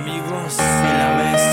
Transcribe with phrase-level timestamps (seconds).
[0.00, 1.46] Amigos, si la ves.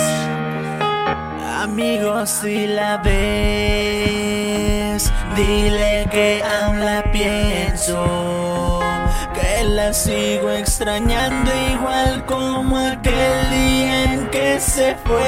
[1.61, 5.01] Amigos, si la ves.
[5.35, 8.80] Dile que aún la pienso.
[9.34, 15.21] Que la sigo extrañando igual como aquel día en que se fue.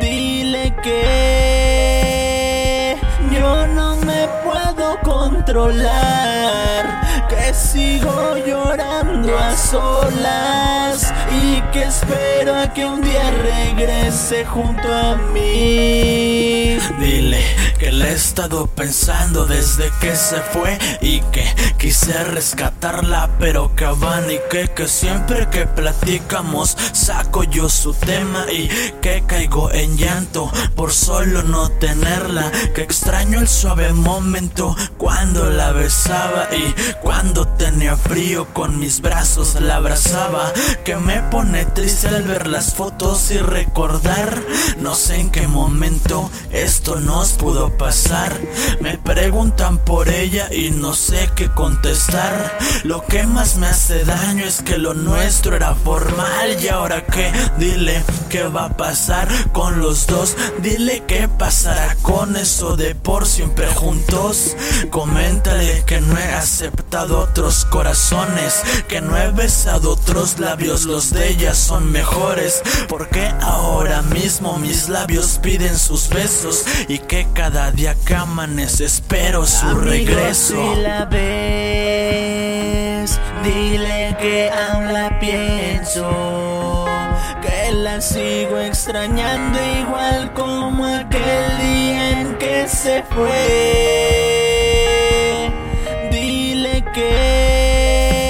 [0.00, 2.96] Dile que
[3.32, 7.07] yo no me puedo controlar.
[7.54, 11.12] Sigo llorando a solas
[11.42, 16.78] y que espero a que un día regrese junto a mí.
[16.98, 21.44] Dile que le he estado pensando desde que se fue y que
[21.78, 28.68] quise rescatarla, pero que abanique que siempre que platicamos saco yo su tema y
[29.00, 35.72] que caigo en llanto por solo no tenerla, que extraño el suave momento cuando la
[35.72, 40.52] besaba y cuando tenía frío con mis brazos la abrazaba,
[40.84, 44.42] que me pone triste al ver las fotos y recordar,
[44.78, 48.32] no sé en qué momento esto nos pudo pasar.
[48.80, 52.58] Me preguntan por ella y no sé qué contestar.
[52.84, 57.32] Lo que más me hace daño es que lo nuestro era formal y ahora qué,
[57.58, 63.26] dile qué va a pasar con los dos, dile qué pasará con eso de por
[63.26, 64.56] siempre juntos.
[64.90, 71.28] Coméntale que no he aceptado otros corazones, que no he besado otros labios, los de
[71.28, 77.94] ella son mejores, porque ahora mismo mis labios piden sus besos y que cada día
[78.06, 80.54] que amanece espero su regreso.
[80.54, 82.30] Si la ves,
[83.42, 86.86] dile que aún la pienso,
[87.42, 93.42] que la sigo extrañando igual como aquel día en que se fue.
[96.10, 98.28] Dile que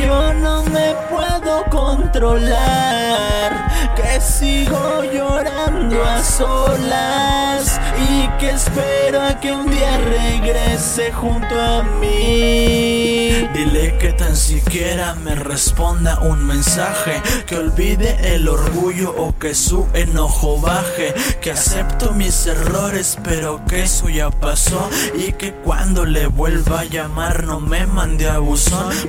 [0.00, 3.50] yo no me puedo controlar,
[3.94, 11.82] que sigo llorando a solas y que espero a que un día regrese junto a
[12.00, 13.48] mí.
[13.52, 19.86] Dile que tan siquiera me responda un mensaje, que olvide el orgullo o que su
[19.94, 26.26] enojo baje, que acepto mis errores pero que eso ya pasó y que cuando le
[26.26, 28.38] vuelva a llamar no me mande a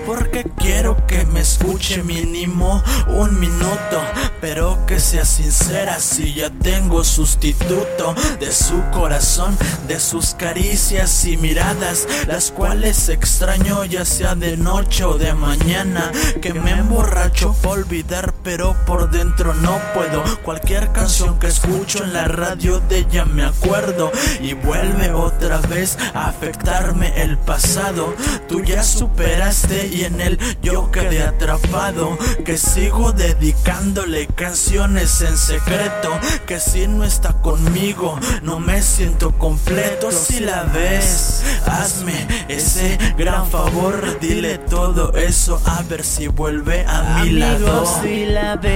[0.06, 4.02] porque quiero que me escuche mínimo un minuto,
[4.40, 11.38] pero que sea sincera si ya tengo sustituto de su corazón, de sus caricias y
[11.38, 17.80] miradas, las cuales extraño ya sea de noche o de mañana, que me emborracho por
[17.80, 20.24] olvidar, pero por dentro no puedo.
[20.44, 24.12] Cualquier canción que escucho en la radio de ella me acuerdo
[24.42, 28.14] y vuelve otra vez a afectarme el pasado.
[28.48, 36.20] Tú ya superaste y en él yo quedé atrapado, que sigo dedicándole canciones en secreto,
[36.48, 40.12] que si no está conmigo no me siento completo.
[40.12, 47.22] Si la ves, hazme ese gran favor, dile todo eso a ver si vuelve a
[47.24, 47.86] mi lado.
[48.02, 48.72] Si la ves,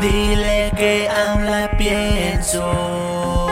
[0.00, 3.48] dile que aún la pienso,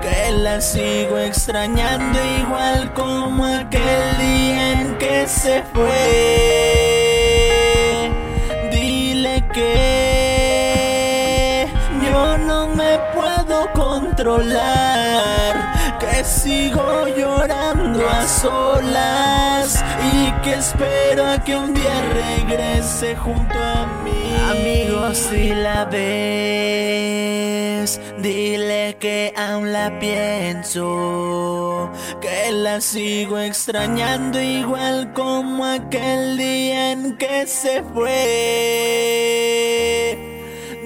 [0.00, 6.73] que la sigo extrañando igual como aquel día en que se fue.
[16.00, 23.86] Que sigo llorando a solas y que espero a que un día regrese junto a
[24.02, 24.34] mí.
[24.50, 27.20] Amigos, si la ves,
[28.18, 31.90] dile que aún la pienso,
[32.22, 38.14] que la sigo extrañando igual como aquel día en que se fue.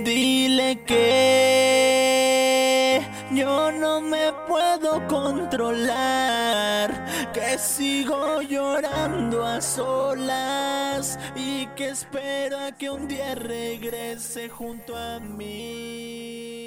[0.05, 1.28] Dile que
[5.09, 6.91] controlar,
[7.33, 16.58] que sigo llorando a solas y que espero que un día regrese junto a mí.